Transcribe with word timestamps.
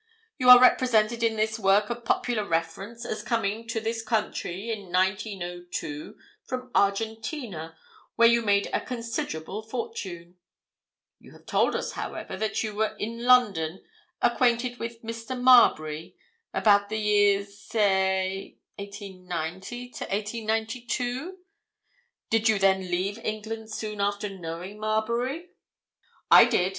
You 0.39 0.49
are 0.49 0.59
represented 0.59 1.21
in 1.21 1.35
this 1.35 1.59
work 1.59 1.91
of 1.91 2.03
popular 2.05 2.43
reference 2.43 3.05
as 3.05 3.21
coming 3.21 3.67
to 3.67 3.79
this 3.79 4.01
country 4.01 4.71
in 4.71 4.91
1902, 4.91 6.17
from 6.43 6.71
Argentina, 6.73 7.77
where 8.15 8.27
you 8.27 8.41
made 8.41 8.67
a 8.73 8.81
considerable 8.81 9.61
fortune. 9.61 10.37
You 11.19 11.33
have 11.33 11.45
told 11.45 11.75
us, 11.75 11.91
however, 11.91 12.35
that 12.35 12.63
you 12.63 12.73
were 12.73 12.95
in 12.97 13.25
London, 13.25 13.83
acquainted 14.23 14.79
with 14.79 15.03
Marbury, 15.35 16.15
about 16.51 16.89
the 16.89 16.97
years, 16.97 17.59
say 17.59 18.57
1890 18.77 19.89
to 19.91 20.03
1892. 20.05 21.37
Did 22.31 22.49
you 22.49 22.57
then 22.57 22.79
leave 22.89 23.19
England 23.19 23.71
soon 23.71 24.01
after 24.01 24.29
knowing 24.29 24.79
Marbury?" 24.79 25.49
"I 26.31 26.45
did. 26.45 26.69